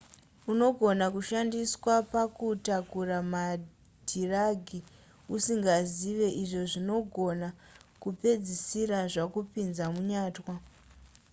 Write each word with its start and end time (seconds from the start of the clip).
unogona 0.51 1.05
kushandiswa 1.15 1.93
pakutakura 2.11 3.17
madhiragi 3.33 4.79
usingazivi 5.35 6.27
izvo 6.43 6.63
zvinongona 6.71 7.47
kupedzisira 8.01 8.97
zvakupinza 9.13 9.83
munyatwa 9.93 10.53